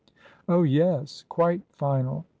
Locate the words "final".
1.73-2.25